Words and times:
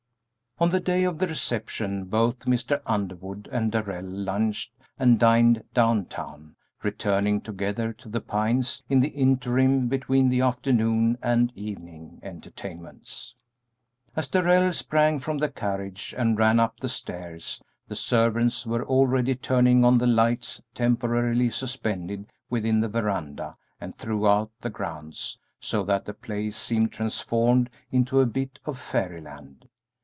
On 0.59 0.69
the 0.69 0.79
day 0.79 1.05
of 1.05 1.17
the 1.17 1.25
reception 1.27 2.05
both 2.05 2.41
Mr. 2.45 2.79
Underwood 2.85 3.49
and 3.51 3.71
Darrell 3.71 4.05
lunched 4.05 4.71
and 4.99 5.19
dined 5.19 5.63
down 5.73 6.05
town, 6.05 6.55
returning 6.83 7.41
together 7.41 7.91
to 7.93 8.07
The 8.07 8.21
Pines 8.21 8.83
in 8.87 8.99
the 8.99 9.07
interim 9.07 9.87
between 9.87 10.29
the 10.29 10.41
afternoon 10.41 11.17
and 11.19 11.51
evening 11.57 12.19
entertainments. 12.21 13.33
As 14.15 14.27
Darrell 14.27 14.71
sprang 14.71 15.17
from 15.17 15.39
the 15.39 15.49
carriage 15.49 16.13
and 16.15 16.37
ran 16.37 16.59
up 16.59 16.79
the 16.79 16.89
stairs 16.89 17.59
the 17.87 17.95
servants 17.95 18.63
were 18.63 18.85
already 18.85 19.33
turning 19.33 19.83
on 19.83 19.97
the 19.97 20.05
lights 20.05 20.61
temporarily 20.75 21.49
suspended 21.49 22.27
within 22.51 22.81
the 22.81 22.87
veranda 22.89 23.57
and 23.79 23.97
throughout 23.97 24.51
the 24.61 24.69
grounds, 24.69 25.39
so 25.59 25.81
that 25.85 26.05
the 26.05 26.13
place 26.13 26.55
seemed 26.55 26.91
transformed 26.91 27.67
into 27.89 28.19
a 28.19 28.27
bit 28.27 28.59
of 28.67 28.77
fairyland. 28.79 29.65